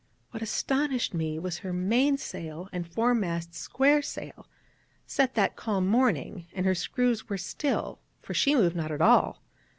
What 0.31 0.41
astonished 0.41 1.13
me 1.13 1.37
was 1.37 1.59
her 1.59 1.71
main 1.71 2.17
sail 2.17 2.67
and 2.71 2.91
fore 2.91 3.13
mast 3.13 3.53
square 3.53 4.01
sail 4.01 4.47
set 5.05 5.35
that 5.35 5.55
calm 5.55 5.85
morning; 5.85 6.47
and 6.53 6.65
her 6.65 6.73
screws 6.73 7.29
were 7.29 7.37
still, 7.37 7.99
for 8.19 8.33
she 8.33 8.55
moved 8.55 8.75
not 8.75 8.89
at 8.91 9.01
all. 9.03 9.43